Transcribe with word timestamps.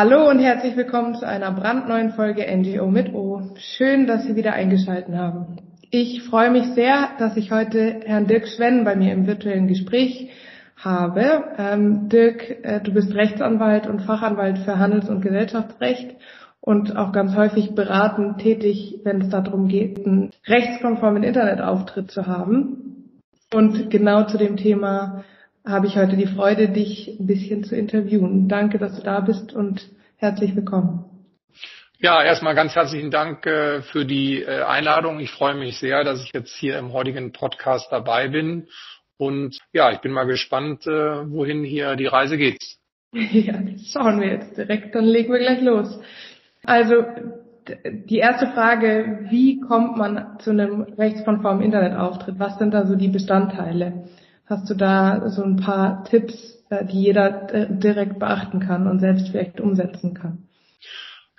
Hallo 0.00 0.30
und 0.30 0.38
herzlich 0.38 0.76
willkommen 0.76 1.16
zu 1.16 1.26
einer 1.26 1.50
brandneuen 1.50 2.12
Folge 2.12 2.46
NGO 2.56 2.86
mit 2.86 3.12
O. 3.14 3.42
Schön, 3.56 4.06
dass 4.06 4.22
Sie 4.22 4.36
wieder 4.36 4.52
eingeschaltet 4.52 5.12
haben. 5.16 5.56
Ich 5.90 6.22
freue 6.22 6.52
mich 6.52 6.66
sehr, 6.76 7.08
dass 7.18 7.36
ich 7.36 7.50
heute 7.50 8.02
Herrn 8.04 8.28
Dirk 8.28 8.46
Schwenn 8.46 8.84
bei 8.84 8.94
mir 8.94 9.12
im 9.12 9.26
virtuellen 9.26 9.66
Gespräch 9.66 10.30
habe. 10.76 11.46
Ähm, 11.58 12.08
Dirk, 12.08 12.64
äh, 12.64 12.80
du 12.80 12.92
bist 12.92 13.12
Rechtsanwalt 13.12 13.88
und 13.88 14.02
Fachanwalt 14.02 14.58
für 14.58 14.78
Handels- 14.78 15.08
und 15.08 15.20
Gesellschaftsrecht 15.20 16.14
und 16.60 16.96
auch 16.96 17.10
ganz 17.10 17.34
häufig 17.34 17.74
beratend 17.74 18.38
tätig, 18.38 19.00
wenn 19.02 19.22
es 19.22 19.30
darum 19.30 19.66
geht, 19.66 20.06
einen 20.06 20.30
rechtskonformen 20.46 21.24
Internetauftritt 21.24 22.12
zu 22.12 22.28
haben. 22.28 23.10
Und 23.52 23.90
genau 23.90 24.26
zu 24.26 24.38
dem 24.38 24.56
Thema 24.58 25.24
habe 25.68 25.86
ich 25.86 25.96
heute 25.96 26.16
die 26.16 26.26
Freude, 26.26 26.70
dich 26.70 27.18
ein 27.20 27.26
bisschen 27.26 27.62
zu 27.62 27.76
interviewen. 27.76 28.48
Danke, 28.48 28.78
dass 28.78 28.96
du 28.96 29.02
da 29.02 29.20
bist 29.20 29.52
und 29.52 29.90
herzlich 30.16 30.56
willkommen. 30.56 31.04
Ja, 31.98 32.22
erstmal 32.22 32.54
ganz 32.54 32.74
herzlichen 32.74 33.10
Dank 33.10 33.44
äh, 33.44 33.82
für 33.82 34.06
die 34.06 34.42
äh, 34.42 34.62
Einladung. 34.62 35.20
Ich 35.20 35.30
freue 35.30 35.54
mich 35.54 35.78
sehr, 35.78 36.04
dass 36.04 36.22
ich 36.22 36.32
jetzt 36.32 36.56
hier 36.56 36.78
im 36.78 36.92
heutigen 36.92 37.32
Podcast 37.32 37.88
dabei 37.90 38.28
bin. 38.28 38.68
Und 39.18 39.58
ja, 39.72 39.90
ich 39.90 39.98
bin 39.98 40.12
mal 40.12 40.24
gespannt, 40.24 40.86
äh, 40.86 40.90
wohin 41.30 41.64
hier 41.64 41.96
die 41.96 42.06
Reise 42.06 42.36
geht. 42.36 42.58
Ja, 43.12 43.54
das 43.54 43.90
schauen 43.90 44.20
wir 44.20 44.28
jetzt 44.28 44.58
direkt, 44.58 44.94
dann 44.94 45.04
legen 45.04 45.32
wir 45.32 45.38
gleich 45.38 45.62
los. 45.62 45.98
Also 46.62 47.04
die 47.84 48.18
erste 48.18 48.48
Frage, 48.48 49.26
wie 49.30 49.60
kommt 49.60 49.96
man 49.96 50.38
zu 50.40 50.50
einem 50.50 50.82
rechtskonformen 50.82 51.62
Internetauftritt? 51.62 52.38
Was 52.38 52.58
sind 52.58 52.74
da 52.74 52.86
so 52.86 52.96
die 52.96 53.08
Bestandteile? 53.08 54.04
Hast 54.48 54.70
du 54.70 54.74
da 54.74 55.28
so 55.28 55.42
ein 55.42 55.56
paar 55.56 56.04
Tipps, 56.04 56.64
äh, 56.70 56.84
die 56.86 57.02
jeder 57.02 57.52
äh, 57.52 57.66
direkt 57.68 58.18
beachten 58.18 58.60
kann 58.60 58.86
und 58.86 58.98
selbst 58.98 59.28
vielleicht 59.28 59.60
umsetzen 59.60 60.14
kann? 60.14 60.48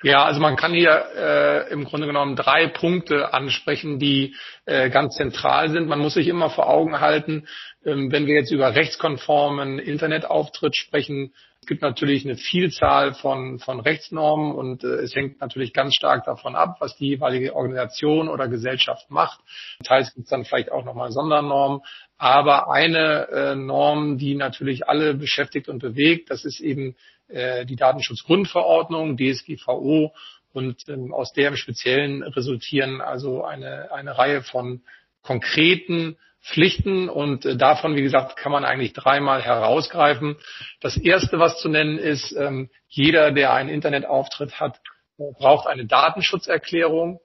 Ja, 0.02 0.24
also 0.24 0.40
man 0.40 0.56
kann 0.56 0.74
hier 0.74 1.08
äh, 1.16 1.74
im 1.74 1.84
Grunde 1.84 2.08
genommen 2.08 2.38
drei 2.38 2.68
Punkte 2.68 3.34
ansprechen, 3.34 4.00
die 4.00 4.36
äh, 4.66 4.90
ganz 4.90 5.16
zentral 5.16 5.70
sind. 5.70 5.90
Man 5.90 6.00
muss 6.00 6.14
sich 6.14 6.28
immer 6.28 6.50
vor 6.50 6.70
Augen 6.70 7.02
halten, 7.02 7.48
ähm, 7.84 8.12
wenn 8.12 8.26
wir 8.26 8.36
jetzt 8.36 8.52
über 8.52 8.76
rechtskonformen 8.76 9.78
Internetauftritt 9.78 10.78
sprechen, 10.78 11.34
es 11.62 11.68
gibt 11.68 11.82
natürlich 11.82 12.24
eine 12.26 12.38
Vielzahl 12.38 13.14
von, 13.14 13.60
von 13.60 13.80
Rechtsnormen 13.80 14.54
und 14.54 14.84
äh, 14.84 15.02
es 15.02 15.14
hängt 15.14 15.42
natürlich 15.42 15.74
ganz 15.74 15.94
stark 15.94 16.24
davon 16.26 16.56
ab, 16.56 16.78
was 16.80 16.96
die 16.96 17.08
jeweilige 17.10 17.56
Organisation 17.56 18.30
oder 18.30 18.48
Gesellschaft 18.48 19.12
macht. 19.12 19.40
Teils 19.84 20.14
gibt 20.14 20.26
es 20.26 20.30
dann 20.30 20.46
vielleicht 20.46 20.72
auch 20.72 20.86
nochmal 20.86 21.12
Sondernormen. 21.12 21.82
Aber 22.18 22.72
eine 22.72 23.28
äh, 23.30 23.56
Norm, 23.56 24.18
die 24.18 24.36
natürlich 24.36 24.88
alle 24.88 25.14
beschäftigt 25.14 25.70
und 25.70 25.80
bewegt, 25.80 26.32
das 26.32 26.44
ist 26.46 26.60
eben 26.60 26.96
äh, 27.30 27.66
die 27.66 27.76
Datenschutzgrundverordnung, 27.76 29.18
DSGVO, 29.18 30.14
und 30.52 30.88
ähm, 30.90 31.14
aus 31.14 31.34
der 31.34 31.50
im 31.50 31.56
Speziellen 31.56 32.24
resultieren 32.24 33.02
also 33.02 33.44
eine, 33.44 33.92
eine 33.92 34.18
Reihe 34.18 34.42
von 34.42 34.82
konkreten 35.22 36.18
Pflichten 36.42 37.10
und 37.10 37.46
äh, 37.46 37.56
davon, 37.56 37.96
wie 37.96 38.02
gesagt, 38.02 38.38
kann 38.38 38.52
man 38.52 38.66
eigentlich 38.66 38.94
dreimal 38.94 39.42
herausgreifen. 39.42 40.38
Das 40.80 40.98
erste, 40.98 41.38
was 41.38 41.60
zu 41.60 41.70
nennen 41.70 41.98
ist, 41.98 42.32
ähm, 42.32 42.70
jeder, 42.88 43.32
der 43.32 43.54
einen 43.54 43.70
Internetauftritt 43.70 44.60
hat, 44.60 44.80
braucht 45.18 45.68
eine 45.68 45.86
Datenschutzerklärung. 45.86 47.20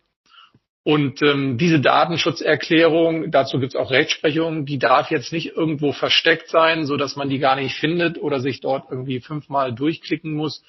Und 0.84 1.22
ähm, 1.22 1.56
diese 1.56 1.80
Datenschutzerklärung, 1.80 3.30
dazu 3.30 3.58
gibt 3.58 3.74
es 3.74 3.80
auch 3.80 3.90
Rechtsprechung, 3.90 4.66
die 4.66 4.78
darf 4.78 5.10
jetzt 5.10 5.32
nicht 5.32 5.56
irgendwo 5.56 5.92
versteckt 5.92 6.48
sein, 6.48 6.84
so 6.84 6.98
dass 6.98 7.16
man 7.16 7.30
die 7.30 7.38
gar 7.38 7.56
nicht 7.56 7.74
findet 7.74 8.18
oder 8.18 8.38
sich 8.38 8.60
dort 8.60 8.90
irgendwie 8.90 9.20
fünfmal 9.20 9.72
durchklicken 9.72 10.34
muss, 10.34 10.62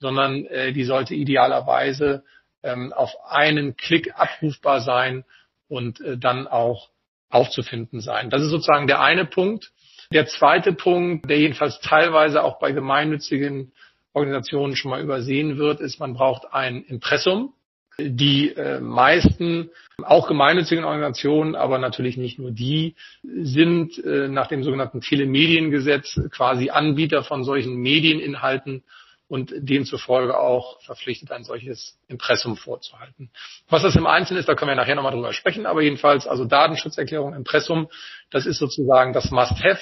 sondern 0.00 0.44
äh, 0.46 0.72
die 0.72 0.82
sollte 0.82 1.14
idealerweise 1.14 2.24
ähm, 2.64 2.92
auf 2.92 3.12
einen 3.24 3.76
Klick 3.76 4.12
abrufbar 4.16 4.80
sein 4.80 5.24
und 5.68 6.00
äh, 6.00 6.18
dann 6.18 6.48
auch 6.48 6.88
aufzufinden 7.28 8.00
sein. 8.00 8.28
Das 8.28 8.42
ist 8.42 8.50
sozusagen 8.50 8.88
der 8.88 9.00
eine 9.00 9.24
Punkt. 9.24 9.70
Der 10.12 10.26
zweite 10.26 10.72
Punkt, 10.72 11.30
der 11.30 11.38
jedenfalls 11.38 11.78
teilweise 11.78 12.42
auch 12.42 12.58
bei 12.58 12.72
gemeinnützigen 12.72 13.72
Organisationen 14.12 14.74
schon 14.74 14.90
mal 14.90 15.00
übersehen 15.00 15.58
wird, 15.58 15.78
ist, 15.78 16.00
man 16.00 16.14
braucht 16.14 16.52
ein 16.52 16.82
Impressum. 16.82 17.54
Die 17.98 18.50
äh, 18.54 18.80
meisten, 18.80 19.70
auch 20.02 20.26
gemeinnützigen 20.26 20.84
Organisationen, 20.84 21.54
aber 21.54 21.78
natürlich 21.78 22.16
nicht 22.16 22.38
nur 22.38 22.50
die, 22.50 22.94
sind 23.22 24.02
äh, 24.04 24.28
nach 24.28 24.46
dem 24.46 24.64
sogenannten 24.64 25.00
Telemediengesetz 25.00 26.20
quasi 26.30 26.70
Anbieter 26.70 27.24
von 27.24 27.44
solchen 27.44 27.76
Medieninhalten 27.76 28.82
und 29.30 29.52
demzufolge 29.56 30.36
auch 30.36 30.80
verpflichtet, 30.82 31.30
ein 31.30 31.44
solches 31.44 31.96
Impressum 32.08 32.56
vorzuhalten. 32.56 33.30
Was 33.68 33.82
das 33.82 33.94
im 33.94 34.06
Einzelnen 34.06 34.40
ist, 34.40 34.48
da 34.48 34.56
können 34.56 34.72
wir 34.72 34.74
nachher 34.74 34.96
nochmal 34.96 35.12
drüber 35.12 35.32
sprechen, 35.32 35.66
aber 35.66 35.82
jedenfalls, 35.82 36.26
also 36.26 36.44
Datenschutzerklärung, 36.44 37.34
Impressum, 37.34 37.88
das 38.30 38.44
ist 38.44 38.58
sozusagen 38.58 39.12
das 39.12 39.30
Must-Have. 39.30 39.80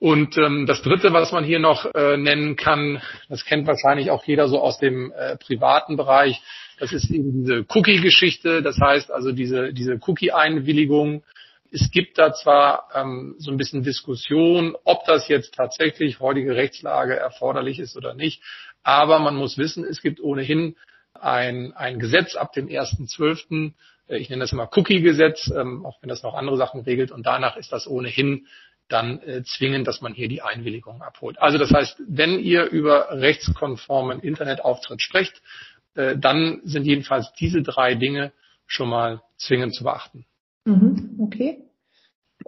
Und 0.00 0.36
ähm, 0.36 0.66
das 0.66 0.82
Dritte, 0.82 1.14
was 1.14 1.32
man 1.32 1.44
hier 1.44 1.60
noch 1.60 1.86
äh, 1.94 2.18
nennen 2.18 2.56
kann, 2.56 3.00
das 3.30 3.46
kennt 3.46 3.66
wahrscheinlich 3.66 4.10
auch 4.10 4.22
jeder 4.24 4.48
so 4.48 4.60
aus 4.60 4.76
dem 4.78 5.12
äh, 5.12 5.38
privaten 5.38 5.96
Bereich, 5.96 6.42
das 6.78 6.92
ist 6.92 7.10
eben 7.10 7.32
diese 7.32 7.64
Cookie-Geschichte, 7.68 8.62
das 8.62 8.78
heißt 8.78 9.10
also 9.10 9.32
diese, 9.32 9.72
diese 9.72 9.98
Cookie-Einwilligung. 10.06 11.22
Es 11.70 11.90
gibt 11.90 12.18
da 12.18 12.32
zwar 12.32 12.88
ähm, 12.94 13.34
so 13.38 13.50
ein 13.50 13.56
bisschen 13.56 13.82
Diskussion, 13.82 14.76
ob 14.84 15.04
das 15.06 15.28
jetzt 15.28 15.54
tatsächlich 15.54 16.20
heutige 16.20 16.54
Rechtslage 16.54 17.16
erforderlich 17.16 17.78
ist 17.78 17.96
oder 17.96 18.14
nicht, 18.14 18.42
aber 18.82 19.18
man 19.18 19.34
muss 19.34 19.58
wissen, 19.58 19.84
es 19.84 20.02
gibt 20.02 20.20
ohnehin 20.20 20.76
ein, 21.14 21.72
ein 21.74 21.98
Gesetz 21.98 22.36
ab 22.36 22.52
dem 22.52 22.68
1.12., 22.68 23.72
äh, 24.08 24.18
ich 24.18 24.28
nenne 24.30 24.42
das 24.42 24.52
immer 24.52 24.68
Cookie-Gesetz, 24.76 25.50
ähm, 25.56 25.84
auch 25.86 26.00
wenn 26.02 26.08
das 26.08 26.22
noch 26.22 26.34
andere 26.34 26.56
Sachen 26.56 26.80
regelt, 26.82 27.10
und 27.10 27.26
danach 27.26 27.56
ist 27.56 27.72
das 27.72 27.86
ohnehin 27.86 28.46
dann 28.88 29.20
äh, 29.22 29.42
zwingend, 29.44 29.88
dass 29.88 30.02
man 30.02 30.12
hier 30.12 30.28
die 30.28 30.42
Einwilligung 30.42 31.02
abholt. 31.02 31.38
Also 31.40 31.58
das 31.58 31.70
heißt, 31.70 32.02
wenn 32.06 32.38
ihr 32.38 32.64
über 32.64 33.08
rechtskonformen 33.10 34.20
Internetauftritt 34.20 35.00
sprecht, 35.00 35.40
äh, 35.94 36.16
dann 36.18 36.60
sind 36.64 36.86
jedenfalls 36.86 37.32
diese 37.38 37.62
drei 37.62 37.94
Dinge 37.94 38.32
schon 38.66 38.88
mal 38.88 39.22
zwingend 39.36 39.74
zu 39.74 39.84
beachten. 39.84 40.24
Mhm, 40.64 41.18
okay. 41.20 41.58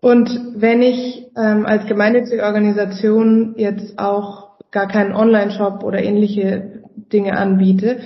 Und 0.01 0.29
wenn 0.55 0.83
ich 0.83 1.27
ähm, 1.37 1.65
als 1.65 1.87
gemeinnützige 1.87 2.43
Organisation 2.43 3.55
jetzt 3.57 3.99
auch 3.99 4.59
gar 4.71 4.89
keinen 4.89 5.15
Online-Shop 5.15 5.83
oder 5.83 6.03
ähnliche 6.03 6.83
Dinge 7.13 7.37
anbiete, 7.37 8.01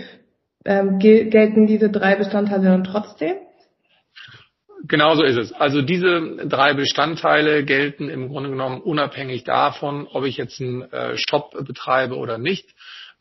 ähm, 0.64 0.98
gel 0.98 1.30
gelten 1.30 1.66
diese 1.66 1.90
drei 1.90 2.16
Bestandteile 2.16 2.64
dann 2.64 2.84
trotzdem? 2.84 3.36
Genauso 4.86 5.22
ist 5.22 5.36
es. 5.36 5.52
Also 5.52 5.82
diese 5.82 6.46
drei 6.46 6.74
Bestandteile 6.74 7.64
gelten 7.64 8.08
im 8.08 8.28
Grunde 8.28 8.50
genommen 8.50 8.80
unabhängig 8.80 9.44
davon, 9.44 10.06
ob 10.10 10.24
ich 10.24 10.36
jetzt 10.36 10.60
einen 10.60 10.82
äh, 10.82 11.16
Shop 11.16 11.52
betreibe 11.66 12.16
oder 12.16 12.38
nicht. 12.38 12.74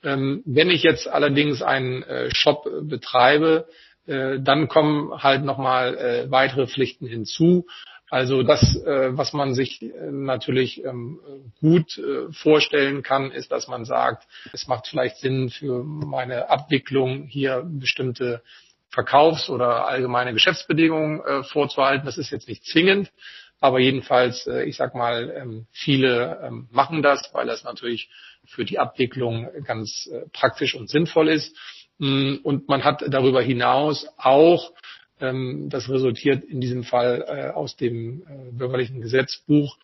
Ähm, 0.03 0.43
wenn 0.45 0.69
ich 0.69 0.83
jetzt 0.83 1.07
allerdings 1.07 1.61
einen 1.61 2.03
äh, 2.03 2.33
Shop 2.33 2.65
betreibe, 2.83 3.67
äh, 4.07 4.39
dann 4.39 4.67
kommen 4.67 5.21
halt 5.21 5.43
nochmal 5.43 5.97
äh, 5.97 6.31
weitere 6.31 6.67
Pflichten 6.67 7.07
hinzu. 7.07 7.65
Also 8.11 8.41
das, 8.41 8.75
was 8.83 9.33
man 9.33 9.53
sich 9.53 9.85
natürlich 10.09 10.83
ähm, 10.83 11.19
gut 11.61 12.01
vorstellen 12.31 13.03
kann, 13.03 13.29
ist, 13.29 13.51
dass 13.51 13.67
man 13.67 13.85
sagt, 13.85 14.27
es 14.51 14.65
macht 14.65 14.87
vielleicht 14.87 15.17
Sinn 15.17 15.51
für 15.51 15.83
meine 15.83 16.49
Abwicklung 16.49 17.27
hier 17.27 17.63
bestimmte 17.63 18.41
Verkaufs- 18.89 19.47
oder 19.47 19.87
allgemeine 19.87 20.33
Geschäftsbedingungen 20.33 21.43
vorzuhalten. 21.43 22.07
Das 22.07 22.17
ist 22.17 22.31
jetzt 22.31 22.47
nicht 22.47 22.65
zwingend, 22.65 23.11
aber 23.59 23.79
jedenfalls, 23.79 24.47
äh, 24.47 24.63
ich 24.63 24.77
sag 24.77 24.95
mal, 24.95 25.33
ähm, 25.35 25.67
viele 25.71 26.39
ähm, 26.43 26.67
machen 26.71 27.01
das, 27.01 27.29
weil 27.33 27.47
das 27.47 27.63
natürlich 27.63 28.09
für 28.45 28.65
die 28.65 28.79
Abwicklung 28.79 29.49
ganz 29.65 30.09
äh, 30.11 30.29
praktisch 30.31 30.75
und 30.75 30.89
sinnvoll 30.89 31.29
ist. 31.29 31.55
Mm, 31.97 32.35
und 32.43 32.69
man 32.69 32.83
hat 32.83 33.03
darüber 33.07 33.41
hinaus 33.41 34.07
auch, 34.17 34.71
ähm, 35.19 35.69
das 35.69 35.89
resultiert 35.89 36.45
in 36.45 36.61
diesem 36.61 36.83
Fall 36.83 37.25
äh, 37.27 37.49
aus 37.49 37.75
dem 37.75 38.23
bürgerlichen 38.53 39.01
Gesetzbuch, 39.01 39.77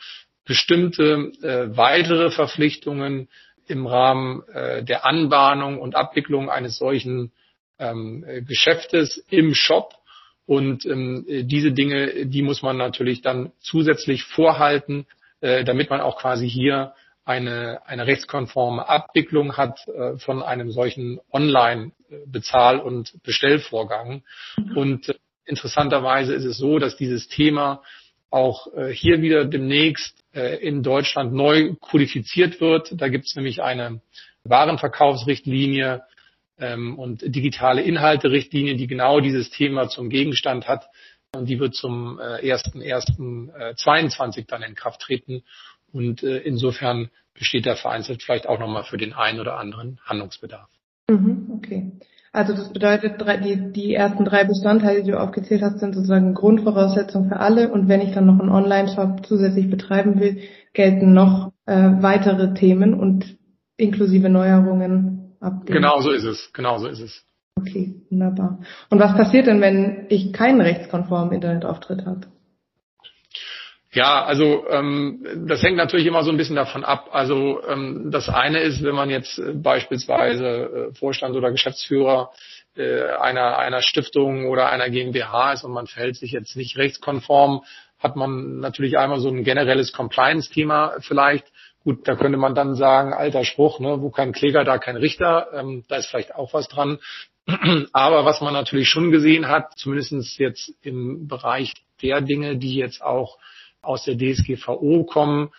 bestimmte 0.46 1.32
weitere 1.76 2.30
Verpflichtungen 2.30 3.30
im 3.66 3.88
Rahmen 3.88 4.44
der 4.54 5.04
Anbahnung 5.04 5.80
und 5.80 5.96
Abwicklung 5.96 6.52
eines 6.52 6.78
solchen 6.78 7.32
Geschäftes 7.80 9.26
im 9.32 9.56
Shop 9.56 9.96
und 10.46 10.86
ähm, 10.86 11.26
diese 11.28 11.72
Dinge, 11.72 12.26
die 12.26 12.42
muss 12.42 12.62
man 12.62 12.78
natürlich 12.78 13.22
dann 13.22 13.52
zusätzlich 13.60 14.24
vorhalten, 14.24 15.06
äh, 15.42 15.64
damit 15.64 15.90
man 15.90 16.02
auch 16.02 16.18
quasi 16.18 16.50
hier 16.50 16.94
eine, 17.26 17.82
eine 17.88 18.06
rechtskonforme 18.06 18.88
Abwicklung 18.88 19.58
hat 19.58 19.88
äh, 19.88 20.18
von 20.18 20.44
einem 20.44 20.72
solchen 20.72 21.20
Online-Bezahl- 21.32 22.80
und 22.80 23.14
Bestellvorgang. 23.24 24.24
Und 24.76 25.10
äh, 25.10 25.16
interessanterweise 25.46 26.34
ist 26.36 26.46
es 26.46 26.58
so, 26.58 26.78
dass 26.78 26.96
dieses 26.96 27.28
Thema 27.28 27.82
auch 28.30 28.68
äh, 28.76 28.94
hier 28.94 29.22
wieder 29.22 29.46
demnächst 29.46 30.16
äh, 30.34 30.58
in 30.58 30.84
Deutschland 30.84 31.34
neu 31.34 31.74
kodifiziert 31.80 32.62
wird. 32.62 32.90
Da 32.92 33.08
gibt 33.08 33.26
es 33.26 33.36
nämlich 33.36 33.64
eine 33.64 34.02
Warenverkaufsrichtlinie 34.44 36.04
ähm, 36.58 36.98
und 36.98 37.22
digitale 37.24 37.82
Inhalte-Richtlinie, 37.82 38.76
die 38.76 38.88
genau 38.88 39.20
dieses 39.20 39.50
Thema 39.50 39.90
zum 39.90 40.10
Gegenstand 40.10 40.68
hat. 40.68 40.88
Und 41.36 41.50
die 41.50 41.60
wird 41.60 41.76
zum 41.76 42.20
äh, 42.20 42.54
1.1.22 42.54 44.38
äh, 44.40 44.44
dann 44.48 44.64
in 44.64 44.76
Kraft 44.76 45.02
treten. 45.02 45.44
Und 45.92 46.24
äh, 46.24 46.38
insofern 46.40 47.10
besteht 47.34 47.66
da 47.66 47.76
vereinzelt 47.76 48.24
vielleicht 48.24 48.48
auch 48.48 48.60
nochmal 48.60 48.84
für 48.84 48.98
den 48.98 49.14
einen 49.14 49.40
oder 49.40 49.58
anderen 49.58 50.00
Handlungsbedarf. 50.06 50.70
Mhm, 51.10 51.52
okay. 51.58 51.92
Also 52.32 52.54
das 52.54 52.74
bedeutet, 52.74 53.22
die, 53.46 53.72
die 53.72 53.94
ersten 53.94 54.26
drei 54.26 54.44
Bestandteile, 54.44 55.04
die 55.04 55.12
du 55.12 55.20
aufgezählt 55.20 55.62
hast, 55.62 55.80
sind 55.80 55.96
sozusagen 55.96 56.34
Grundvoraussetzungen 56.34 57.30
für 57.30 57.40
alle. 57.40 57.72
Und 57.72 57.88
wenn 57.88 58.02
ich 58.02 58.14
dann 58.14 58.26
noch 58.26 58.40
einen 58.40 58.50
Online-Shop 58.50 59.26
zusätzlich 59.26 59.70
betreiben 59.70 60.20
will, 60.20 60.42
gelten 60.74 61.14
noch 61.14 61.54
äh, 61.66 61.92
weitere 62.02 62.54
Themen 62.54 62.94
und 62.94 63.38
inklusive 63.78 64.30
Neuerungen 64.30 65.25
ab. 65.46 65.66
Genau 65.66 66.02
so 66.02 66.12
ist 66.12 66.24
es. 66.24 66.52
Genau 66.54 66.78
so 66.78 66.88
ist 66.88 67.00
es. 67.00 67.24
Okay, 67.58 67.96
wunderbar. 68.10 68.60
Und 68.90 69.00
was 69.00 69.16
passiert 69.16 69.48
denn, 69.48 69.62
wenn 69.62 70.08
ich 70.10 70.34
keinen 70.34 70.60
rechtskonformen 70.60 71.34
Internetauftritt 71.34 72.06
habe? 72.06 72.28
Ja, 73.96 74.26
also 74.26 74.68
ähm, 74.70 75.26
das 75.48 75.64
hängt 75.64 75.78
natürlich 75.78 76.06
immer 76.06 76.24
so 76.24 76.30
ein 76.30 76.36
bisschen 76.36 76.58
davon 76.58 76.84
ab. 76.84 77.08
Also 77.14 77.62
ähm, 77.66 78.12
das 78.12 78.28
eine 78.28 78.60
ist, 78.60 78.84
wenn 78.84 78.94
man 78.94 79.10
jetzt 79.10 79.40
äh, 79.40 79.54
beispielsweise 79.54 80.90
äh, 80.92 80.94
Vorstand 80.96 81.34
oder 81.34 81.50
Geschäftsführer 81.50 82.32
äh, 82.76 83.04
einer 83.22 83.58
einer 83.58 83.82
Stiftung 83.82 84.48
oder 84.48 84.70
einer 84.70 84.90
GmbH 84.90 85.54
ist 85.54 85.64
und 85.64 85.72
man 85.72 85.88
verhält 85.88 86.18
sich 86.18 86.34
jetzt 86.34 86.58
nicht 86.58 86.78
rechtskonform, 86.78 87.64
hat 87.98 88.18
man 88.18 88.60
natürlich 88.60 88.98
einmal 88.98 89.22
so 89.22 89.30
ein 89.30 89.46
generelles 89.46 89.94
Compliance-Thema 89.94 90.96
vielleicht. 91.00 91.46
Gut, 91.86 92.08
da 92.08 92.16
könnte 92.16 92.40
man 92.40 92.56
dann 92.56 92.74
sagen, 92.74 93.14
alter 93.14 93.46
Spruch, 93.46 93.80
ne, 93.80 94.02
wo 94.02 94.10
kein 94.10 94.34
Kläger, 94.34 94.64
da 94.64 94.80
kein 94.80 94.98
Richter. 94.98 95.50
Ähm, 95.54 95.86
da 95.88 95.98
ist 95.98 96.08
vielleicht 96.08 96.34
auch 96.34 96.52
was 96.52 96.68
dran. 96.68 96.98
Aber 97.94 98.26
was 98.26 98.42
man 98.42 98.54
natürlich 98.54 98.90
schon 98.90 99.12
gesehen 99.12 99.48
hat, 99.48 99.78
zumindest 99.78 100.40
jetzt 100.40 100.74
im 100.82 101.28
Bereich 101.28 101.74
der 102.02 102.22
Dinge, 102.22 102.58
die 102.58 102.74
jetzt 102.74 103.04
auch 103.04 103.38
aus 103.84 104.04
der 104.04 104.18
DSGVO 104.18 105.04
kommen. 105.04 105.52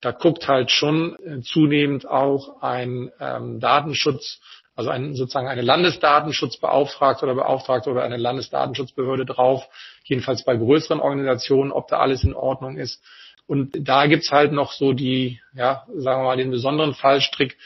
Da 0.00 0.12
guckt 0.12 0.48
halt 0.48 0.70
schon 0.70 1.14
äh, 1.22 1.42
zunehmend 1.42 2.08
auch 2.08 2.62
ein 2.62 3.10
ähm, 3.20 3.60
Datenschutz, 3.60 4.40
also 4.74 4.88
ein, 4.88 5.14
sozusagen 5.14 5.48
eine 5.48 5.60
Landesdatenschutzbeauftragte 5.60 7.26
oder 7.26 7.34
Beauftragte 7.34 7.90
oder 7.90 8.02
eine 8.02 8.16
Landesdatenschutzbehörde 8.16 9.26
drauf, 9.26 9.68
jedenfalls 10.04 10.42
bei 10.42 10.56
größeren 10.56 11.00
Organisationen, 11.00 11.70
ob 11.70 11.88
da 11.88 11.98
alles 11.98 12.24
in 12.24 12.32
Ordnung 12.32 12.78
ist. 12.78 13.02
Und 13.46 13.88
da 13.88 14.06
gibt's 14.06 14.30
halt 14.32 14.52
noch 14.52 14.72
so 14.72 14.92
die, 14.92 15.40
ja, 15.54 15.84
sagen 15.94 16.22
wir 16.22 16.24
mal, 16.24 16.36
den 16.36 16.50
besonderen 16.50 16.94
Fallstrick, 16.94 17.56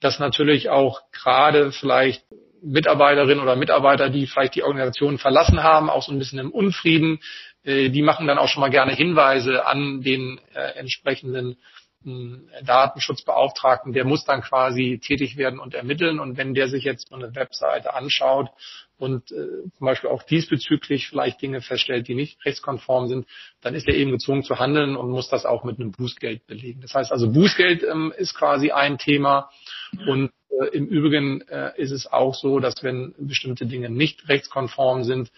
dass 0.00 0.18
natürlich 0.18 0.68
auch 0.68 1.00
gerade 1.12 1.72
vielleicht 1.72 2.24
Mitarbeiterinnen 2.62 3.42
oder 3.42 3.56
Mitarbeiter, 3.56 4.10
die 4.10 4.26
vielleicht 4.26 4.54
die 4.54 4.62
Organisation 4.62 5.18
verlassen 5.18 5.62
haben, 5.62 5.88
auch 5.88 6.02
so 6.02 6.12
ein 6.12 6.18
bisschen 6.18 6.38
im 6.38 6.50
Unfrieden 6.50 7.20
äh, 7.64 7.90
die 7.90 8.02
machen 8.02 8.26
dann 8.26 8.38
auch 8.38 8.48
schon 8.48 8.60
mal 8.60 8.70
gerne 8.70 8.94
Hinweise 8.94 9.66
an 9.66 10.02
den 10.02 10.40
äh, 10.54 10.78
entsprechenden 10.78 11.56
Datenschutzbeauftragten, 12.02 13.92
der 13.92 14.06
muss 14.06 14.24
dann 14.24 14.40
quasi 14.40 15.00
tätig 15.02 15.36
werden 15.36 15.60
und 15.60 15.74
ermitteln. 15.74 16.18
Und 16.18 16.38
wenn 16.38 16.54
der 16.54 16.68
sich 16.68 16.84
jetzt 16.84 17.08
so 17.08 17.14
eine 17.14 17.34
Webseite 17.34 17.92
anschaut 17.92 18.48
und 18.96 19.30
äh, 19.32 19.34
zum 19.76 19.86
Beispiel 19.86 20.08
auch 20.08 20.22
diesbezüglich 20.22 21.08
vielleicht 21.08 21.42
Dinge 21.42 21.60
feststellt, 21.60 22.08
die 22.08 22.14
nicht 22.14 22.42
rechtskonform 22.44 23.08
sind, 23.08 23.26
dann 23.60 23.74
ist 23.74 23.86
er 23.86 23.94
eben 23.94 24.12
gezwungen 24.12 24.44
zu 24.44 24.58
handeln 24.58 24.96
und 24.96 25.10
muss 25.10 25.28
das 25.28 25.44
auch 25.44 25.62
mit 25.62 25.78
einem 25.78 25.92
Bußgeld 25.92 26.46
belegen. 26.46 26.80
Das 26.80 26.94
heißt 26.94 27.12
also, 27.12 27.30
Bußgeld 27.30 27.82
ähm, 27.82 28.14
ist 28.16 28.34
quasi 28.34 28.70
ein 28.70 28.96
Thema. 28.96 29.50
Und 30.06 30.30
äh, 30.50 30.66
im 30.68 30.86
Übrigen 30.86 31.42
äh, 31.48 31.72
ist 31.76 31.90
es 31.90 32.06
auch 32.06 32.34
so, 32.34 32.60
dass 32.60 32.82
wenn 32.82 33.14
bestimmte 33.18 33.66
Dinge 33.66 33.90
nicht 33.90 34.26
rechtskonform 34.28 35.04
sind, 35.04 35.30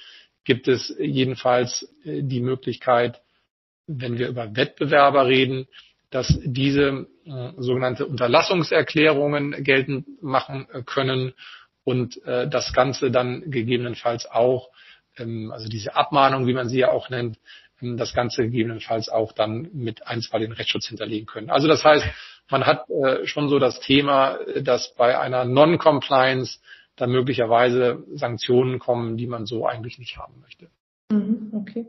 gibt 0.44 0.69
es 0.69 0.94
jedenfalls 0.99 1.93
äh, 2.05 2.23
die 2.23 2.41
Möglichkeit, 2.41 3.20
wenn 3.88 4.19
wir 4.19 4.29
über 4.29 4.55
Wettbewerber 4.55 5.26
reden, 5.26 5.67
dass 6.12 6.38
diese 6.44 7.06
äh, 7.25 7.53
sogenannte 7.56 8.06
Unterlassungserklärungen 8.06 9.64
geltend 9.64 10.23
machen 10.23 10.69
äh, 10.70 10.82
können 10.82 11.32
und 11.85 12.23
äh, 12.25 12.47
das 12.49 12.75
Ganze 12.75 13.11
dann 13.11 13.50
gegebenenfalls 13.50 14.31
auch, 14.31 14.69
ähm, 15.17 15.50
also 15.50 15.69
diese 15.69 15.97
Abmahnung, 15.97 16.47
wie 16.47 16.53
man 16.53 16.69
sie 16.69 16.81
ja 16.81 16.91
auch 16.91 17.09
nennt, 17.09 17.38
ähm, 17.81 17.97
das 17.97 18.12
Ganze 18.12 18.43
gegebenenfalls 18.43 19.09
auch 19.09 19.32
dann 19.32 19.70
mit 19.73 20.06
Einzahl 20.06 20.41
den 20.41 20.53
Rechtsschutz 20.53 20.87
hinterlegen 20.87 21.26
können. 21.26 21.49
Also 21.49 21.67
das 21.67 21.82
heißt, 21.82 22.05
man 22.50 22.67
hat 22.67 22.85
schon 23.25 23.49
so 23.49 23.58
das 23.58 23.81
Thema, 23.81 24.38
dass 24.61 24.94
bei 24.97 25.19
einer 25.19 25.47
Non-Compliance 25.47 26.58
dann 26.97 27.11
möglicherweise 27.11 28.05
Sanktionen 28.12 28.79
kommen, 28.79 29.17
die 29.17 29.26
man 29.26 29.47
so 29.47 29.65
eigentlich 29.65 29.99
nicht 29.99 30.19
haben 30.19 30.41
möchte. 30.43 30.69
Mhm, 31.11 31.50
okay. 31.55 31.87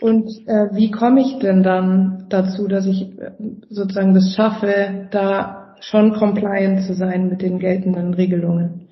Und 0.00 0.26
äh, 0.46 0.68
wie 0.72 0.90
komme 0.90 1.20
ich 1.20 1.38
denn 1.38 1.62
dann 1.62 2.26
dazu, 2.28 2.68
dass 2.68 2.86
ich 2.86 3.02
äh, 3.18 3.32
sozusagen 3.68 4.14
das 4.14 4.34
schaffe, 4.34 5.08
da 5.10 5.74
schon 5.80 6.12
compliant 6.12 6.82
zu 6.84 6.94
sein 6.94 7.28
mit 7.28 7.42
den 7.42 7.58
geltenden 7.58 8.14
Regelungen? 8.14 8.88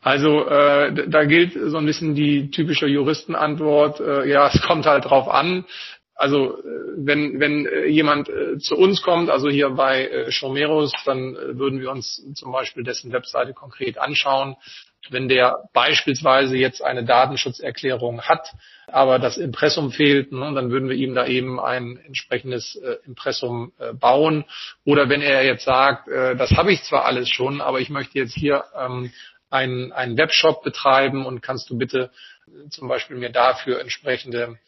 Also 0.00 0.46
äh, 0.46 1.08
da 1.08 1.24
gilt 1.24 1.52
so 1.52 1.76
ein 1.76 1.86
bisschen 1.86 2.14
die 2.14 2.50
typische 2.50 2.86
Juristenantwort, 2.86 4.00
äh, 4.00 4.28
ja, 4.28 4.48
es 4.48 4.60
kommt 4.62 4.84
halt 4.84 5.04
drauf 5.04 5.28
an. 5.28 5.64
Also 6.14 6.58
äh, 6.58 6.62
wenn, 6.96 7.38
wenn 7.40 7.66
äh, 7.66 7.86
jemand 7.86 8.28
äh, 8.28 8.58
zu 8.58 8.76
uns 8.76 9.02
kommt, 9.02 9.30
also 9.30 9.48
hier 9.48 9.70
bei 9.70 10.26
Schomeros, 10.30 10.92
dann 11.04 11.34
würden 11.34 11.80
wir 11.80 11.90
uns 11.90 12.22
zum 12.34 12.52
Beispiel 12.52 12.82
dessen 12.82 13.12
Webseite 13.12 13.54
konkret 13.54 13.98
anschauen. 13.98 14.56
Wenn 15.10 15.28
der 15.28 15.68
beispielsweise 15.72 16.56
jetzt 16.56 16.82
eine 16.82 17.04
Datenschutzerklärung 17.04 18.22
hat, 18.22 18.52
aber 18.86 19.18
das 19.18 19.36
Impressum 19.36 19.90
fehlt, 19.90 20.32
ne, 20.32 20.52
dann 20.54 20.70
würden 20.70 20.88
wir 20.88 20.96
ihm 20.96 21.14
da 21.14 21.26
eben 21.26 21.58
ein 21.58 21.98
entsprechendes 22.06 22.80
Impressum 23.04 23.72
bauen. 23.98 24.44
Oder 24.84 25.08
wenn 25.08 25.22
er 25.22 25.44
jetzt 25.44 25.64
sagt, 25.64 26.08
das 26.08 26.52
habe 26.52 26.72
ich 26.72 26.82
zwar 26.84 27.04
alles 27.04 27.28
schon, 27.28 27.60
aber 27.60 27.80
ich 27.80 27.90
möchte 27.90 28.18
jetzt 28.18 28.34
hier 28.34 28.64
ähm, 28.78 29.10
einen, 29.50 29.92
einen 29.92 30.16
Webshop 30.16 30.62
betreiben 30.62 31.26
und 31.26 31.42
kannst 31.42 31.68
du 31.70 31.76
bitte 31.76 32.10
zum 32.70 32.88
Beispiel 32.88 33.16
mir 33.16 33.30
dafür 33.30 33.80
entsprechende 33.80 34.58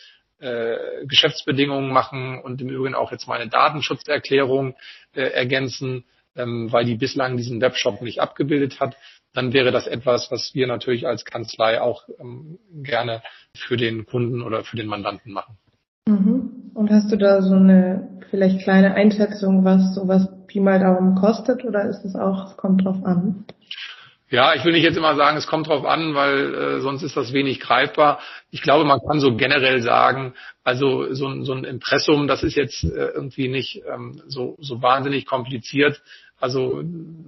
äh, 0.41 1.07
Geschäftsbedingungen 1.07 1.93
machen 1.93 2.41
und 2.41 2.61
im 2.61 2.69
Übrigen 2.69 2.95
auch 2.95 3.13
jetzt 3.13 3.27
meine 3.27 3.49
Datenschutzerklärung 3.49 4.75
äh, 5.15 5.23
ergänzen, 5.23 6.05
ähm, 6.37 6.71
weil 6.73 6.85
die 6.85 6.97
bislang 6.97 7.37
diesen 7.37 7.61
Webshop 7.61 8.03
nicht 8.03 8.21
abgebildet 8.21 8.81
hat, 8.81 8.97
dann 9.35 9.53
wäre 9.53 9.73
das 9.73 9.87
etwas, 9.87 10.31
was 10.31 10.55
wir 10.55 10.67
natürlich 10.67 11.07
als 11.07 11.25
Kanzlei 11.25 11.81
auch 11.81 12.09
ähm, 12.19 12.59
gerne 12.83 13.23
für 13.55 13.77
den 13.77 14.07
Kunden 14.07 14.43
oder 14.43 14.65
für 14.65 14.77
den 14.77 14.87
Mandanten 14.87 15.33
machen. 15.33 15.59
Mhm. 16.09 16.71
Und 16.75 16.91
hast 16.91 17.13
du 17.13 17.17
da 17.17 17.43
so 17.43 17.55
eine 17.55 18.21
vielleicht 18.31 18.61
kleine 18.61 18.95
Einschätzung, 18.95 19.65
was 19.65 19.95
sowas 19.95 20.29
Pi 20.47 20.61
mal 20.61 20.79
darum 20.79 21.15
kostet 21.15 21.65
oder 21.65 21.85
ist 21.85 22.05
es 22.05 22.15
auch, 22.15 22.51
es 22.51 22.57
kommt 22.57 22.85
drauf 22.85 23.05
an? 23.05 23.45
Ja, 24.31 24.55
ich 24.55 24.65
will 24.65 24.73
nicht 24.73 24.83
jetzt 24.83 24.97
immer 24.97 25.15
sagen, 25.15 25.37
es 25.37 25.47
kommt 25.47 25.69
drauf 25.69 25.85
an, 25.85 26.15
weil 26.15 26.55
äh, 26.55 26.81
sonst 26.81 27.03
ist 27.03 27.17
das 27.17 27.33
wenig 27.33 27.61
greifbar. 27.61 28.19
Ich 28.51 28.63
glaube, 28.63 28.85
man 28.85 29.01
kann 29.07 29.21
so 29.21 29.37
generell 29.37 29.81
sagen, 29.83 30.35
also 30.65 31.13
so, 31.13 31.45
so 31.45 31.53
ein 31.53 31.65
Impressum, 31.65 32.27
das 32.27 32.43
ist 32.43 32.57
jetzt 32.57 32.83
äh, 32.83 33.13
irgendwie 33.15 33.49
nicht 33.49 33.83
ähm, 33.87 34.21
so, 34.27 34.57
so 34.61 34.83
wahnsinnig 34.83 35.27
kompliziert. 35.27 36.03
Also 36.45 36.85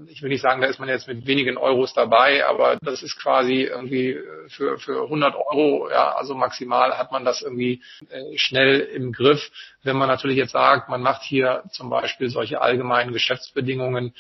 ich 0.09 0.21
will 0.21 0.29
nicht 0.29 0.43
sagen, 0.43 0.61
da 0.61 0.67
ist 0.67 0.79
man 0.79 0.91
jetzt 0.91 1.09
mit 1.09 1.27
wenigen 1.27 1.57
Euros 1.57 1.95
dabei, 1.95 2.47
aber 2.47 2.77
das 2.83 3.03
ist 3.03 3.17
quasi 3.17 3.63
irgendwie 3.63 4.15
für, 4.49 4.77
für 4.77 5.05
100 5.05 5.35
Euro, 5.35 5.89
ja, 5.89 6.15
also 6.17 6.35
maximal 6.35 6.99
hat 6.99 7.13
man 7.13 7.25
das 7.25 7.41
irgendwie 7.41 7.81
äh, 8.11 8.37
schnell 8.37 8.81
im 8.81 9.13
Griff. 9.13 9.51
Wenn 9.83 9.97
man 9.97 10.09
natürlich 10.09 10.37
jetzt 10.37 10.53
sagt, 10.53 10.91
man 10.91 11.01
macht 11.01 11.23
hier 11.23 11.63
zum 11.71 11.89
Beispiel 11.89 12.29
solche 12.29 12.61
allgemeinen 12.61 13.15
Geschäftsbedingungen, 13.15 14.13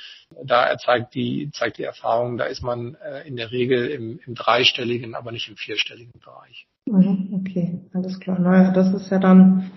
da 0.43 0.79
zeigt 0.79 1.15
die, 1.15 1.51
zeigt 1.53 1.77
die 1.77 1.85
Erfahrung, 1.85 2.39
da 2.39 2.45
ist 2.45 2.63
man 2.63 2.95
äh, 2.95 3.29
in 3.29 3.37
der 3.37 3.51
Regel 3.51 3.89
im, 3.89 4.19
im 4.27 4.35
dreistelligen, 4.35 5.15
aber 5.15 5.31
nicht 5.31 5.51
im 5.51 5.57
vierstelligen 5.57 6.19
Bereich. 6.25 6.67
Mhm, 6.87 7.35
okay, 7.35 7.81
alles 7.93 8.19
klar. 8.19 8.39
Naja, 8.39 8.71
das 8.71 8.95
ist 8.95 9.11
ja 9.11 9.19
dann 9.19 9.71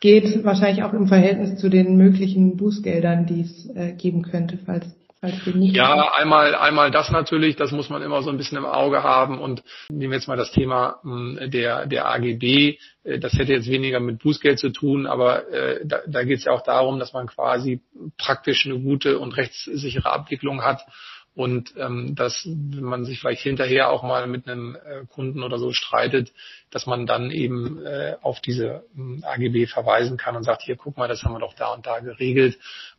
geht 0.00 0.44
wahrscheinlich 0.44 0.84
auch 0.84 0.92
im 0.92 1.06
Verhältnis 1.06 1.58
zu 1.58 1.68
den 1.68 1.96
möglichen 1.96 2.56
Bußgeldern, 2.56 3.26
die 3.26 3.42
es 3.42 3.70
äh, 3.74 3.92
geben 3.92 4.22
könnte, 4.22 4.58
falls 4.64 4.86
ja, 5.56 6.12
einmal, 6.12 6.54
einmal 6.54 6.90
das 6.90 7.10
natürlich, 7.10 7.56
das 7.56 7.72
muss 7.72 7.88
man 7.88 8.02
immer 8.02 8.22
so 8.22 8.30
ein 8.30 8.36
bisschen 8.36 8.58
im 8.58 8.66
Auge 8.66 9.02
haben. 9.02 9.38
Und 9.38 9.62
nehmen 9.88 10.10
wir 10.10 10.18
jetzt 10.18 10.28
mal 10.28 10.36
das 10.36 10.52
Thema 10.52 10.96
hm, 11.02 11.50
der, 11.50 11.86
der 11.86 12.08
AGB. 12.08 12.78
Äh, 13.04 13.18
das 13.18 13.32
hätte 13.34 13.52
jetzt 13.52 13.70
weniger 13.70 14.00
mit 14.00 14.18
Bußgeld 14.18 14.58
zu 14.58 14.70
tun, 14.70 15.06
aber 15.06 15.48
äh, 15.50 15.80
da, 15.84 16.00
da 16.06 16.24
geht 16.24 16.38
es 16.38 16.44
ja 16.44 16.52
auch 16.52 16.62
darum, 16.62 16.98
dass 16.98 17.12
man 17.12 17.26
quasi 17.26 17.80
praktisch 18.18 18.66
eine 18.66 18.78
gute 18.80 19.18
und 19.18 19.36
rechtssichere 19.36 20.10
Abwicklung 20.10 20.62
hat 20.62 20.82
und 21.34 21.74
ähm, 21.76 22.14
dass, 22.14 22.46
man 22.46 23.04
sich 23.04 23.20
vielleicht 23.20 23.42
hinterher 23.42 23.90
auch 23.90 24.02
mal 24.02 24.26
mit 24.26 24.48
einem 24.48 24.76
äh, 24.76 25.04
Kunden 25.06 25.42
oder 25.42 25.58
so 25.58 25.72
streitet, 25.72 26.32
dass 26.70 26.86
man 26.86 27.06
dann 27.06 27.30
eben 27.30 27.84
äh, 27.84 28.16
auf 28.22 28.40
diese 28.40 28.84
äh, 28.96 29.24
AGB 29.24 29.66
verweisen 29.66 30.16
kann 30.16 30.36
und 30.36 30.44
sagt, 30.44 30.62
hier 30.62 30.76
guck 30.76 30.96
mal, 30.96 31.08
das 31.08 31.22
haben 31.22 31.32
wir 31.32 31.40
doch 31.40 31.54
da 31.54 31.74
und 31.74 31.86
da 31.86 31.98
geregelt 31.98 32.58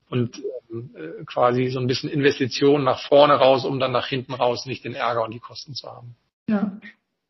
und 0.10 0.38
äh, 0.39 1.24
quasi 1.25 1.70
so 1.70 1.80
ein 1.80 1.88
bisschen 1.88 2.10
Investition 2.10 2.84
nach 2.84 3.00
vorne 3.08 3.36
raus, 3.36 3.63
um 3.63 3.80
dann 3.80 3.94
nach 3.94 4.08
hinten 4.08 4.34
raus 4.34 4.65
nicht 4.65 4.84
den 4.84 4.96
Ärger 4.96 5.24
und 5.24 5.34
die 5.34 5.39
Kosten 5.39 5.74
zu 5.74 5.88
haben. 5.88 6.15
Ja, 6.50 6.77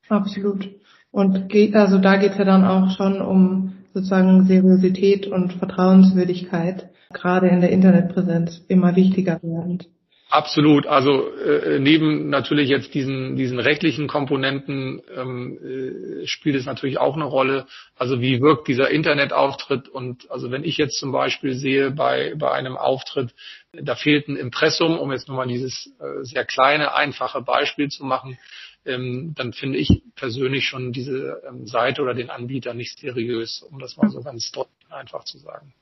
absolut. 0.10 0.70
Und 1.12 1.50
geht, 1.50 1.76
also 1.76 2.00
da 2.00 2.18
geht 2.18 2.32
es 2.32 2.38
ja 2.38 2.46
dann 2.46 2.66
auch 2.66 2.96
schon 2.98 3.22
um 3.22 3.78
sozusagen 3.94 4.46
Seriosität 4.46 5.28
und 5.28 5.54
Vertrauenswürdigkeit, 5.54 6.90
gerade 7.14 7.48
in 7.48 7.62
der 7.62 7.70
Internetpräsenz 7.70 8.66
immer 8.68 8.96
wichtiger 8.96 9.40
werdend. 9.42 9.88
Absolut. 10.36 10.86
Also 10.86 11.34
äh, 11.38 11.80
neben 11.80 12.30
natürlich 12.30 12.68
jetzt 12.68 12.94
diesen 12.94 13.38
diesen 13.38 13.58
rechtlichen 13.58 14.10
Komponenten 14.10 15.02
ähm, 15.16 15.58
äh, 15.64 16.28
spielt 16.28 16.58
es 16.58 16.66
natürlich 16.66 16.98
auch 16.98 17.16
eine 17.16 17.24
Rolle. 17.24 17.68
Also 17.96 18.20
wie 18.20 18.42
wirkt 18.42 18.68
dieser 18.68 18.90
Internetauftritt? 18.90 19.88
Und 19.88 20.30
also 20.30 20.52
wenn 20.52 20.66
ich 20.66 20.76
jetzt 20.76 21.00
zum 21.00 21.14
Beispiel 21.14 21.54
sehe 21.54 21.92
bei 21.92 22.34
bei 22.36 22.52
einem 22.52 22.76
Auftritt, 22.76 23.34
da 23.72 23.96
fehlt 23.96 24.28
ein 24.28 24.36
Impressum, 24.36 25.00
um 25.00 25.10
jetzt 25.14 25.30
nochmal 25.30 25.48
dieses 25.48 25.90
äh, 26.02 26.26
sehr 26.26 26.44
kleine 26.44 26.94
einfache 26.94 27.42
Beispiel 27.42 27.88
zu 27.88 28.04
machen, 28.04 28.38
ähm, 28.86 29.36
dann 29.38 29.54
finde 29.54 29.78
ich 29.78 30.04
persönlich 30.16 30.66
schon 30.66 30.92
diese 30.92 31.44
ähm, 31.48 31.66
Seite 31.66 32.02
oder 32.02 32.14
den 32.14 32.30
Anbieter 32.30 32.74
nicht 32.74 33.00
seriös, 33.00 33.62
um 33.62 33.80
das 33.80 33.96
mal 33.96 34.10
so 34.10 34.22
ganz 34.22 34.52
deutlich 34.52 34.92
einfach 34.92 35.24
zu 35.24 35.38
sagen. 35.38 35.74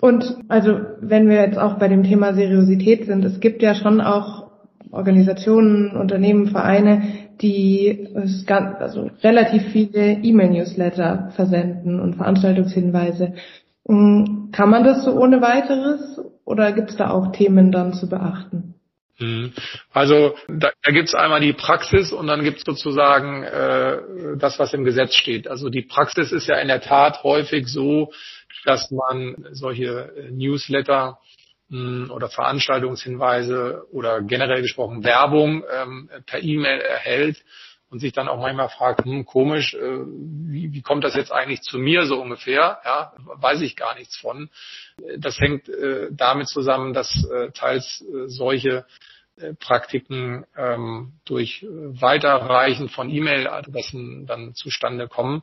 Und 0.00 0.36
also 0.48 0.80
wenn 1.00 1.28
wir 1.28 1.42
jetzt 1.42 1.58
auch 1.58 1.78
bei 1.78 1.88
dem 1.88 2.04
Thema 2.04 2.34
Seriosität 2.34 3.06
sind, 3.06 3.24
es 3.24 3.40
gibt 3.40 3.62
ja 3.62 3.74
schon 3.74 4.00
auch 4.00 4.48
Organisationen, 4.90 5.96
Unternehmen, 5.96 6.48
Vereine, 6.48 7.02
die 7.40 8.08
also 8.14 9.10
relativ 9.22 9.62
viele 9.72 10.12
E-Mail-Newsletter 10.22 11.32
versenden 11.34 12.00
und 12.00 12.16
Veranstaltungshinweise. 12.16 13.34
Mm, 13.86 14.50
kann 14.52 14.70
man 14.70 14.84
das 14.84 15.04
so 15.04 15.12
ohne 15.12 15.40
weiteres 15.40 16.20
oder 16.44 16.72
gibt 16.72 16.90
es 16.90 16.96
da 16.96 17.10
auch 17.10 17.32
Themen 17.32 17.70
dann 17.70 17.92
zu 17.92 18.08
beachten? 18.08 18.74
Mhm. 19.18 19.52
Also 19.92 20.34
da, 20.46 20.70
da 20.82 20.92
gibt 20.92 21.08
es 21.08 21.14
einmal 21.14 21.40
die 21.40 21.52
Praxis 21.52 22.12
und 22.12 22.28
dann 22.28 22.44
gibt 22.44 22.58
es 22.58 22.64
sozusagen 22.64 23.42
äh, 23.42 23.98
das, 24.38 24.58
was 24.58 24.72
im 24.74 24.84
Gesetz 24.84 25.14
steht. 25.14 25.48
Also 25.48 25.70
die 25.70 25.82
Praxis 25.82 26.32
ist 26.32 26.46
ja 26.46 26.56
in 26.58 26.68
der 26.68 26.80
Tat 26.80 27.24
häufig 27.24 27.66
so, 27.66 28.12
dass 28.64 28.90
man 28.90 29.46
solche 29.52 30.12
äh, 30.16 30.30
Newsletter 30.30 31.18
oder 31.70 32.30
Veranstaltungshinweise 32.30 33.84
oder 33.92 34.22
generell 34.22 34.62
gesprochen 34.62 35.04
Werbung 35.04 35.64
ähm, 35.70 36.08
per 36.24 36.42
E-Mail 36.42 36.80
erhält 36.80 37.44
und 37.90 38.00
sich 38.00 38.12
dann 38.12 38.28
auch 38.28 38.40
manchmal 38.40 38.68
fragt, 38.68 39.04
hm, 39.04 39.24
komisch, 39.24 39.74
äh, 39.74 39.78
wie, 39.78 40.72
wie 40.72 40.82
kommt 40.82 41.04
das 41.04 41.14
jetzt 41.14 41.32
eigentlich 41.32 41.62
zu 41.62 41.78
mir 41.78 42.06
so 42.06 42.20
ungefähr? 42.20 42.80
Ja, 42.84 43.12
weiß 43.18 43.60
ich 43.62 43.76
gar 43.76 43.94
nichts 43.96 44.16
von. 44.16 44.50
Das 45.18 45.38
hängt 45.38 45.68
äh, 45.68 46.08
damit 46.10 46.48
zusammen, 46.48 46.92
dass 46.92 47.24
äh, 47.30 47.50
teils 47.52 48.02
äh, 48.02 48.28
solche 48.28 48.78
äh, 48.78 48.82
Praktiken 49.60 50.44
ähm, 50.56 51.12
durch 51.24 51.64
Weiterreichen 51.70 52.88
von 52.88 53.10
E-Mail-Adressen 53.10 54.26
dann 54.26 54.54
zustande 54.54 55.08
kommen. 55.08 55.42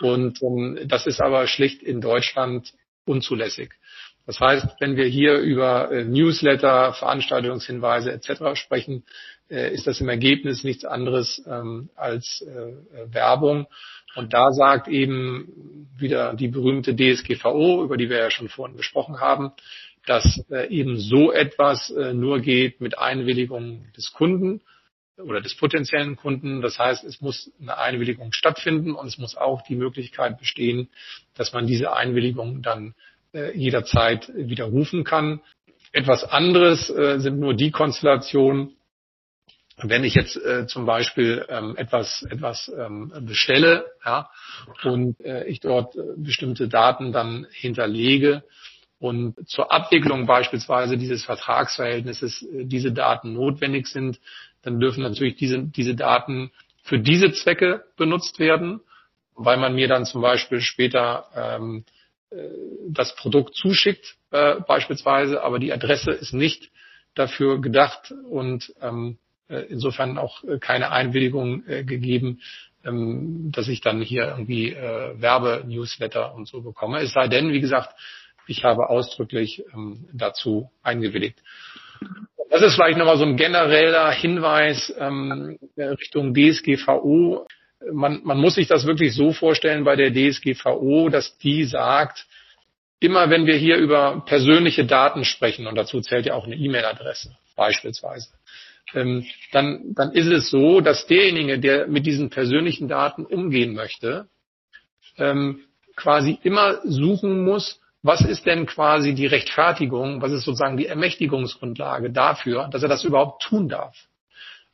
Und 0.00 0.42
ähm, 0.42 0.78
das 0.86 1.06
ist 1.06 1.20
aber 1.20 1.46
schlicht 1.46 1.82
in 1.82 2.00
Deutschland 2.00 2.72
unzulässig. 3.04 3.74
Das 4.26 4.40
heißt, 4.40 4.76
wenn 4.80 4.96
wir 4.96 5.04
hier 5.04 5.38
über 5.38 5.90
äh, 5.90 6.04
Newsletter, 6.04 6.94
Veranstaltungshinweise 6.94 8.10
etc. 8.10 8.58
sprechen, 8.58 9.04
äh, 9.50 9.72
ist 9.74 9.86
das 9.86 10.00
im 10.00 10.08
Ergebnis 10.08 10.64
nichts 10.64 10.84
anderes 10.84 11.42
ähm, 11.46 11.90
als 11.94 12.42
äh, 12.42 13.12
Werbung. 13.12 13.66
Und 14.14 14.32
da 14.32 14.52
sagt 14.52 14.88
eben 14.88 15.88
wieder 15.98 16.34
die 16.34 16.48
berühmte 16.48 16.94
DSGVO, 16.94 17.84
über 17.84 17.96
die 17.96 18.08
wir 18.08 18.18
ja 18.18 18.30
schon 18.30 18.48
vorhin 18.48 18.76
gesprochen 18.76 19.20
haben, 19.20 19.52
dass 20.06 20.44
eben 20.68 20.98
so 20.98 21.32
etwas 21.32 21.90
nur 22.12 22.40
geht 22.40 22.80
mit 22.80 22.98
Einwilligung 22.98 23.86
des 23.96 24.12
Kunden 24.12 24.60
oder 25.16 25.40
des 25.40 25.56
potenziellen 25.56 26.16
Kunden. 26.16 26.60
Das 26.60 26.78
heißt, 26.78 27.04
es 27.04 27.20
muss 27.20 27.50
eine 27.60 27.78
Einwilligung 27.78 28.32
stattfinden 28.32 28.94
und 28.94 29.06
es 29.06 29.18
muss 29.18 29.36
auch 29.36 29.62
die 29.62 29.76
Möglichkeit 29.76 30.38
bestehen, 30.38 30.88
dass 31.34 31.52
man 31.52 31.66
diese 31.66 31.94
Einwilligung 31.94 32.62
dann 32.62 32.94
jederzeit 33.54 34.30
widerrufen 34.34 35.04
kann. 35.04 35.40
Etwas 35.92 36.24
anderes 36.24 36.88
sind 36.88 37.38
nur 37.38 37.54
die 37.54 37.70
Konstellationen, 37.70 38.76
wenn 39.82 40.04
ich 40.04 40.14
jetzt 40.14 40.36
äh, 40.36 40.66
zum 40.66 40.86
Beispiel 40.86 41.44
ähm, 41.48 41.76
etwas 41.76 42.22
etwas 42.30 42.70
ähm, 42.76 43.12
bestelle 43.22 43.86
ja, 44.04 44.30
und 44.84 45.20
äh, 45.20 45.44
ich 45.46 45.60
dort 45.60 45.96
äh, 45.96 46.02
bestimmte 46.16 46.68
Daten 46.68 47.12
dann 47.12 47.46
hinterlege 47.50 48.44
und 48.98 49.34
zur 49.48 49.72
Abwicklung 49.72 50.26
beispielsweise 50.26 50.96
dieses 50.96 51.24
Vertragsverhältnisses 51.24 52.42
äh, 52.42 52.64
diese 52.64 52.92
Daten 52.92 53.32
notwendig 53.32 53.86
sind, 53.86 54.20
dann 54.62 54.80
dürfen 54.80 55.02
natürlich 55.02 55.36
diese 55.36 55.62
diese 55.62 55.94
Daten 55.94 56.50
für 56.82 56.98
diese 56.98 57.32
Zwecke 57.32 57.84
benutzt 57.96 58.38
werden, 58.38 58.80
weil 59.34 59.56
man 59.56 59.74
mir 59.74 59.88
dann 59.88 60.04
zum 60.04 60.22
Beispiel 60.22 60.60
später 60.60 61.26
ähm, 61.34 61.84
äh, 62.30 62.36
das 62.88 63.14
Produkt 63.16 63.54
zuschickt 63.54 64.16
äh, 64.30 64.56
beispielsweise, 64.66 65.42
aber 65.42 65.58
die 65.58 65.72
Adresse 65.72 66.10
ist 66.10 66.32
nicht 66.32 66.70
dafür 67.14 67.60
gedacht 67.60 68.12
und 68.28 68.72
ähm, 68.80 69.18
äh, 69.48 69.66
insofern 69.68 70.16
auch 70.16 70.42
äh, 70.44 70.58
keine 70.58 70.90
Einwilligung 70.90 71.66
äh, 71.66 71.84
gegeben, 71.84 72.40
ähm, 72.84 73.52
dass 73.52 73.68
ich 73.68 73.82
dann 73.82 74.00
hier 74.00 74.28
irgendwie 74.28 74.74
Werbe-Newsletter 74.74 76.34
und 76.34 76.48
so 76.48 76.62
bekomme. 76.62 77.00
Es 77.00 77.12
sei 77.12 77.28
denn, 77.28 77.52
wie 77.52 77.60
gesagt, 77.60 77.94
ich 78.46 78.64
habe 78.64 78.88
ausdrücklich 78.90 79.64
ähm, 79.72 80.08
dazu 80.12 80.70
eingewilligt. 80.82 81.38
Das 82.50 82.62
ist 82.62 82.74
vielleicht 82.74 82.98
nochmal 82.98 83.18
so 83.18 83.24
ein 83.24 83.36
genereller 83.36 84.10
Hinweis 84.12 84.92
ähm, 84.98 85.58
Richtung 85.76 86.34
DSGVO. 86.34 87.46
Man, 87.92 88.20
man 88.24 88.38
muss 88.38 88.54
sich 88.54 88.68
das 88.68 88.86
wirklich 88.86 89.14
so 89.14 89.32
vorstellen 89.32 89.84
bei 89.84 89.96
der 89.96 90.12
DSGVO, 90.12 91.08
dass 91.08 91.36
die 91.38 91.64
sagt, 91.64 92.26
immer 93.00 93.28
wenn 93.30 93.46
wir 93.46 93.56
hier 93.56 93.76
über 93.76 94.22
persönliche 94.24 94.84
Daten 94.84 95.24
sprechen, 95.24 95.66
und 95.66 95.74
dazu 95.74 96.00
zählt 96.00 96.26
ja 96.26 96.34
auch 96.34 96.46
eine 96.46 96.56
E-Mail-Adresse 96.56 97.36
beispielsweise, 97.56 98.28
ähm, 98.94 99.26
dann, 99.52 99.94
dann 99.94 100.12
ist 100.12 100.26
es 100.26 100.50
so, 100.50 100.80
dass 100.80 101.06
derjenige, 101.06 101.58
der 101.58 101.88
mit 101.88 102.06
diesen 102.06 102.30
persönlichen 102.30 102.88
Daten 102.88 103.24
umgehen 103.26 103.74
möchte, 103.74 104.28
ähm, 105.18 105.60
quasi 105.96 106.38
immer 106.42 106.80
suchen 106.84 107.44
muss, 107.44 107.80
was 108.04 108.20
ist 108.20 108.44
denn 108.44 108.66
quasi 108.66 109.14
die 109.14 109.26
Rechtfertigung, 109.26 110.20
was 110.20 110.30
ist 110.30 110.44
sozusagen 110.44 110.76
die 110.76 110.86
Ermächtigungsgrundlage 110.86 112.10
dafür, 112.10 112.68
dass 112.70 112.82
er 112.82 112.90
das 112.90 113.02
überhaupt 113.02 113.42
tun 113.42 113.70
darf. 113.70 113.96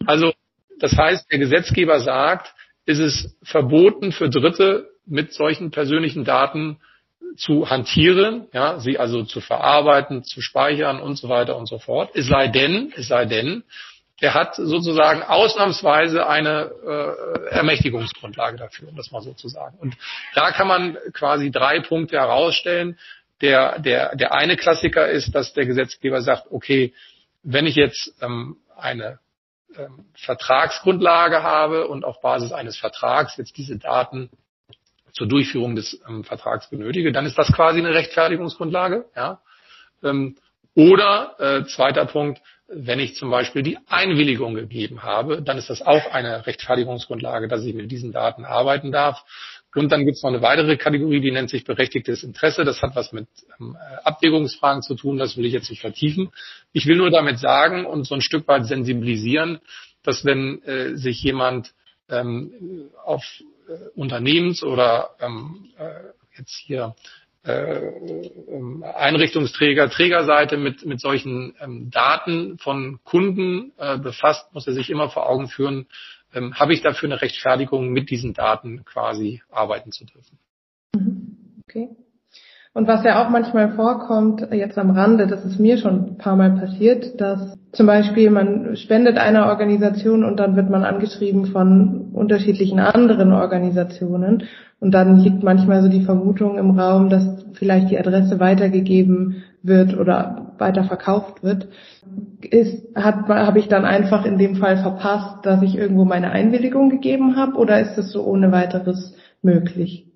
Also 0.04 0.32
das 0.80 0.96
heißt, 0.96 1.30
der 1.30 1.38
Gesetzgeber 1.38 2.00
sagt, 2.00 2.52
ist 2.86 2.98
es 2.98 3.38
verboten 3.44 4.10
für 4.10 4.28
Dritte 4.28 4.88
mit 5.06 5.32
solchen 5.32 5.70
persönlichen 5.70 6.24
Daten 6.24 6.80
zu 7.36 7.70
hantieren, 7.70 8.48
ja, 8.52 8.80
sie 8.80 8.98
also 8.98 9.22
zu 9.22 9.40
verarbeiten, 9.40 10.24
zu 10.24 10.40
speichern 10.40 11.00
und 11.00 11.14
so 11.14 11.28
weiter 11.28 11.56
und 11.56 11.66
so 11.66 11.78
fort. 11.78 12.10
Es 12.14 12.26
sei 12.26 12.48
denn, 12.48 12.92
es 12.96 13.06
sei 13.06 13.26
denn, 13.26 13.62
er 14.20 14.34
hat 14.34 14.54
sozusagen 14.54 15.22
ausnahmsweise 15.22 16.26
eine 16.26 16.70
äh, 16.86 17.54
Ermächtigungsgrundlage 17.54 18.58
dafür, 18.58 18.88
um 18.88 18.96
das 18.96 19.10
mal 19.10 19.22
so 19.22 19.32
zu 19.32 19.48
sagen. 19.48 19.78
Und 19.80 19.96
da 20.34 20.52
kann 20.52 20.68
man 20.68 20.98
quasi 21.14 21.50
drei 21.50 21.80
Punkte 21.80 22.16
herausstellen. 22.16 22.98
Der, 23.40 23.78
der, 23.78 24.14
der 24.16 24.32
eine 24.32 24.56
Klassiker 24.56 25.08
ist, 25.08 25.34
dass 25.34 25.54
der 25.54 25.66
Gesetzgeber 25.66 26.20
sagt, 26.22 26.46
okay, 26.50 26.92
wenn 27.42 27.66
ich 27.66 27.74
jetzt 27.74 28.14
ähm, 28.20 28.56
eine 28.76 29.18
ähm, 29.76 30.06
Vertragsgrundlage 30.14 31.42
habe 31.42 31.88
und 31.88 32.04
auf 32.04 32.20
Basis 32.20 32.52
eines 32.52 32.76
Vertrags 32.76 33.36
jetzt 33.36 33.56
diese 33.56 33.78
Daten 33.78 34.30
zur 35.12 35.26
Durchführung 35.26 35.74
des 35.74 36.00
ähm, 36.08 36.24
Vertrags 36.24 36.68
benötige, 36.68 37.12
dann 37.12 37.26
ist 37.26 37.38
das 37.38 37.52
quasi 37.52 37.78
eine 37.78 37.94
Rechtfertigungsgrundlage. 37.94 39.06
Ja? 39.16 39.40
Ähm, 40.02 40.36
oder 40.74 41.36
äh, 41.38 41.64
zweiter 41.66 42.06
Punkt, 42.06 42.40
wenn 42.68 43.00
ich 43.00 43.16
zum 43.16 43.30
Beispiel 43.30 43.62
die 43.62 43.78
Einwilligung 43.88 44.54
gegeben 44.54 45.02
habe, 45.02 45.42
dann 45.42 45.58
ist 45.58 45.70
das 45.70 45.82
auch 45.82 46.12
eine 46.12 46.46
Rechtfertigungsgrundlage, 46.46 47.48
dass 47.48 47.64
ich 47.64 47.74
mit 47.74 47.90
diesen 47.90 48.12
Daten 48.12 48.44
arbeiten 48.44 48.92
darf. 48.92 49.24
Und 49.74 49.92
dann 49.92 50.04
gibt 50.04 50.16
es 50.16 50.22
noch 50.22 50.30
eine 50.30 50.42
weitere 50.42 50.76
Kategorie, 50.76 51.20
die 51.20 51.30
nennt 51.30 51.50
sich 51.50 51.64
berechtigtes 51.64 52.24
Interesse. 52.24 52.64
Das 52.64 52.82
hat 52.82 52.96
was 52.96 53.12
mit 53.12 53.28
ähm, 53.60 53.76
Abwägungsfragen 54.04 54.82
zu 54.82 54.94
tun, 54.94 55.18
das 55.18 55.36
will 55.36 55.44
ich 55.44 55.52
jetzt 55.52 55.70
nicht 55.70 55.80
vertiefen. 55.80 56.30
Ich 56.72 56.86
will 56.86 56.96
nur 56.96 57.10
damit 57.10 57.38
sagen 57.38 57.86
und 57.86 58.06
so 58.06 58.14
ein 58.14 58.20
Stück 58.20 58.48
weit 58.48 58.66
sensibilisieren, 58.66 59.60
dass 60.02 60.24
wenn 60.24 60.62
äh, 60.62 60.96
sich 60.96 61.22
jemand 61.22 61.72
ähm, 62.08 62.90
auf 63.04 63.24
äh, 63.68 63.88
Unternehmens- 63.94 64.64
oder 64.64 65.10
ähm, 65.20 65.68
äh, 65.78 66.10
jetzt 66.36 66.56
hier 66.56 66.94
Einrichtungsträger, 67.42 69.88
Trägerseite 69.88 70.58
mit, 70.58 70.84
mit 70.84 71.00
solchen 71.00 71.54
ähm, 71.60 71.90
Daten 71.90 72.58
von 72.58 73.00
Kunden 73.02 73.72
äh, 73.78 73.96
befasst, 73.98 74.52
muss 74.52 74.66
er 74.66 74.74
sich 74.74 74.90
immer 74.90 75.08
vor 75.08 75.26
Augen 75.28 75.48
führen, 75.48 75.86
ähm, 76.34 76.54
habe 76.54 76.74
ich 76.74 76.82
dafür 76.82 77.08
eine 77.08 77.22
Rechtfertigung, 77.22 77.88
mit 77.90 78.10
diesen 78.10 78.34
Daten 78.34 78.84
quasi 78.84 79.40
arbeiten 79.50 79.90
zu 79.90 80.04
dürfen. 80.04 80.38
Mhm. 80.94 81.62
Okay. 81.66 81.88
Und 82.72 82.86
was 82.86 83.02
ja 83.02 83.24
auch 83.24 83.30
manchmal 83.30 83.72
vorkommt, 83.72 84.46
jetzt 84.52 84.78
am 84.78 84.90
Rande, 84.90 85.26
das 85.26 85.44
ist 85.44 85.58
mir 85.58 85.76
schon 85.76 86.12
ein 86.12 86.18
paar 86.18 86.36
Mal 86.36 86.52
passiert, 86.52 87.20
dass 87.20 87.58
zum 87.72 87.86
Beispiel 87.86 88.30
man 88.30 88.76
spendet 88.76 89.18
einer 89.18 89.46
Organisation 89.46 90.24
und 90.24 90.38
dann 90.38 90.54
wird 90.54 90.70
man 90.70 90.84
angeschrieben 90.84 91.46
von 91.46 92.10
unterschiedlichen 92.12 92.78
anderen 92.78 93.32
Organisationen 93.32 94.44
und 94.78 94.92
dann 94.92 95.18
liegt 95.18 95.42
manchmal 95.42 95.82
so 95.82 95.88
die 95.88 96.04
Vermutung 96.04 96.58
im 96.58 96.78
Raum, 96.78 97.10
dass 97.10 97.44
vielleicht 97.54 97.90
die 97.90 97.98
Adresse 97.98 98.38
weitergegeben 98.38 99.42
wird 99.62 99.98
oder 99.98 100.52
weiterverkauft 100.58 101.42
wird. 101.42 101.68
Ist, 102.40 102.86
hat, 102.94 103.28
habe 103.28 103.58
ich 103.58 103.68
dann 103.68 103.84
einfach 103.84 104.24
in 104.24 104.38
dem 104.38 104.56
Fall 104.56 104.76
verpasst, 104.76 105.44
dass 105.44 105.60
ich 105.62 105.76
irgendwo 105.76 106.04
meine 106.04 106.30
Einwilligung 106.30 106.88
gegeben 106.88 107.36
habe 107.36 107.56
oder 107.56 107.80
ist 107.80 107.98
es 107.98 108.12
so 108.12 108.24
ohne 108.24 108.52
weiteres 108.52 109.14
möglich? 109.42 110.09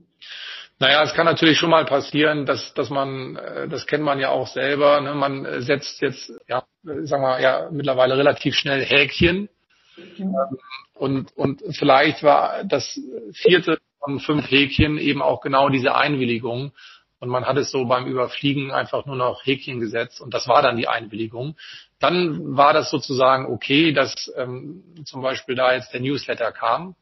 Naja, 0.80 1.04
es 1.04 1.14
kann 1.14 1.26
natürlich 1.26 1.58
schon 1.58 1.70
mal 1.70 1.84
passieren, 1.84 2.46
dass, 2.46 2.74
dass 2.74 2.90
man, 2.90 3.36
äh, 3.36 3.68
das 3.68 3.86
kennt 3.86 4.02
man 4.02 4.18
ja 4.18 4.30
auch 4.30 4.48
selber, 4.48 5.00
ne, 5.00 5.14
man 5.14 5.44
äh, 5.44 5.62
setzt 5.62 6.00
jetzt, 6.02 6.32
ja, 6.48 6.64
sagen 6.82 7.22
wir 7.22 7.40
ja, 7.40 7.68
mittlerweile 7.70 8.16
relativ 8.16 8.56
schnell 8.56 8.84
Häkchen. 8.84 9.48
Ja. 10.16 10.48
Und, 10.94 11.36
und 11.36 11.62
vielleicht 11.76 12.22
war 12.22 12.64
das 12.64 13.00
vierte 13.32 13.78
von 14.00 14.20
fünf 14.20 14.50
Häkchen 14.50 14.98
eben 14.98 15.22
auch 15.22 15.40
genau 15.40 15.68
diese 15.68 15.94
Einwilligung. 15.94 16.72
Und 17.20 17.30
man 17.30 17.46
hat 17.46 17.56
es 17.56 17.70
so 17.70 17.86
beim 17.86 18.06
Überfliegen 18.06 18.70
einfach 18.70 19.06
nur 19.06 19.16
noch 19.16 19.46
Häkchen 19.46 19.80
gesetzt 19.80 20.20
und 20.20 20.34
das 20.34 20.46
war 20.46 20.60
dann 20.60 20.76
die 20.76 20.88
Einwilligung. 20.88 21.56
Dann 21.98 22.56
war 22.56 22.74
das 22.74 22.90
sozusagen 22.90 23.46
okay, 23.46 23.92
dass 23.92 24.30
ähm, 24.36 24.84
zum 25.06 25.22
Beispiel 25.22 25.54
da 25.54 25.72
jetzt 25.72 25.92
der 25.94 26.00
Newsletter 26.00 26.52
kam. 26.52 26.96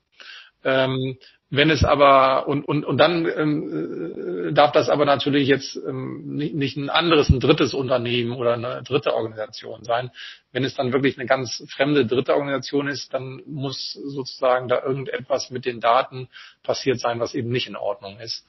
Ähm, 0.64 1.18
wenn 1.50 1.68
es 1.68 1.84
aber 1.84 2.48
und 2.48 2.66
und 2.66 2.84
und 2.86 2.96
dann 2.96 3.26
ähm, 3.26 4.48
äh, 4.48 4.52
darf 4.54 4.72
das 4.72 4.88
aber 4.88 5.04
natürlich 5.04 5.48
jetzt 5.48 5.76
ähm, 5.76 6.36
nicht, 6.36 6.54
nicht 6.54 6.76
ein 6.78 6.88
anderes, 6.88 7.28
ein 7.28 7.40
drittes 7.40 7.74
Unternehmen 7.74 8.32
oder 8.32 8.54
eine 8.54 8.82
dritte 8.82 9.14
Organisation 9.14 9.84
sein. 9.84 10.10
Wenn 10.50 10.64
es 10.64 10.74
dann 10.74 10.94
wirklich 10.94 11.18
eine 11.18 11.26
ganz 11.26 11.62
fremde 11.68 12.06
dritte 12.06 12.34
Organisation 12.34 12.88
ist, 12.88 13.12
dann 13.12 13.42
muss 13.44 13.92
sozusagen 13.92 14.68
da 14.68 14.82
irgendetwas 14.82 15.50
mit 15.50 15.66
den 15.66 15.80
Daten 15.80 16.28
passiert 16.62 17.00
sein, 17.00 17.20
was 17.20 17.34
eben 17.34 17.50
nicht 17.50 17.66
in 17.66 17.76
Ordnung 17.76 18.18
ist. 18.18 18.46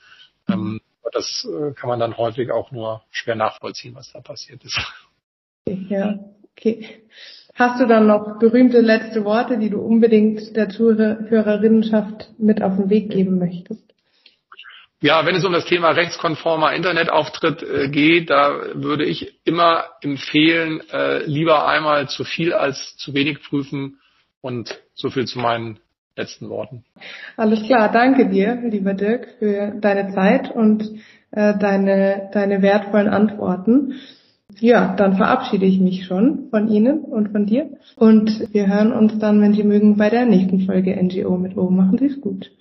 Ähm, 0.48 0.80
das 1.12 1.46
äh, 1.46 1.74
kann 1.74 1.90
man 1.90 2.00
dann 2.00 2.18
häufig 2.18 2.52
auch 2.52 2.72
nur 2.72 3.04
schwer 3.12 3.36
nachvollziehen, 3.36 3.96
was 3.96 4.12
da 4.12 4.22
passiert 4.22 4.64
ist. 4.64 4.80
Ja, 5.66 6.20
okay. 6.52 7.04
Hast 7.56 7.80
du 7.80 7.86
dann 7.86 8.08
noch 8.08 8.40
berühmte 8.40 8.82
letzte 8.82 9.26
Worte, 9.26 9.60
die 9.60 9.70
du 9.70 9.80
unbedingt 9.80 10.56
der 10.56 10.70
Zuhörerinnenschaft 10.70 12.32
mit 12.40 12.64
auf 12.64 12.78
den 12.78 12.90
Weg 12.90 13.12
geben 13.12 13.38
möchtest? 13.38 13.84
Ja, 15.02 15.26
wenn 15.26 15.36
es 15.36 15.44
um 15.44 15.52
das 15.52 15.66
Thema 15.66 15.90
rechtskonformer 15.90 16.74
Internetauftritt 16.74 17.62
äh, 17.62 17.90
geht, 17.90 18.30
da 18.30 18.58
würde 18.74 19.04
ich 19.04 19.38
immer 19.44 19.84
empfehlen, 20.02 20.82
äh, 20.92 21.26
lieber 21.26 21.68
einmal 21.68 22.08
zu 22.08 22.24
viel 22.24 22.54
als 22.54 22.96
zu 22.96 23.14
wenig 23.14 23.44
prüfen 23.44 24.00
und 24.40 24.80
so 24.94 25.10
viel 25.10 25.26
zu 25.26 25.40
meinen 25.40 25.80
letzten 26.16 26.50
Worten. 26.50 26.86
Alles 27.36 27.64
klar, 27.64 27.92
danke 27.92 28.30
dir, 28.30 28.62
lieber 28.64 28.94
Dirk, 28.94 29.28
für 29.40 29.74
deine 29.82 30.14
Zeit 30.14 30.50
und 30.50 30.84
äh, 31.32 31.58
deine, 31.58 32.30
deine 32.34 32.62
wertvollen 32.62 33.10
Antworten. 33.10 33.96
Ja, 34.60 34.96
dann 34.96 35.16
verabschiede 35.18 35.66
ich 35.66 35.80
mich 35.80 36.06
schon 36.06 36.50
von 36.50 36.70
Ihnen 36.70 37.00
und 37.00 37.30
von 37.30 37.46
dir. 37.46 37.70
Und 37.96 38.48
wir 38.54 38.68
hören 38.68 38.92
uns 38.92 39.20
dann, 39.20 39.42
wenn 39.42 39.54
Sie 39.54 39.64
mögen, 39.64 39.98
bei 39.98 40.10
der 40.10 40.26
nächsten 40.26 40.62
Folge 40.62 40.96
NGO 41.02 41.38
mit 41.38 41.58
O. 41.58 41.70
Machen 41.70 41.98
Sie 41.98 42.06
es 42.06 42.22
gut. 42.22 42.52